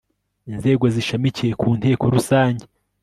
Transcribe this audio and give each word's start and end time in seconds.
Inzego 0.51 0.85
zishamikiye 0.95 1.53
ku 1.61 1.67
Nteko 1.79 2.03
Rusange 2.15 2.63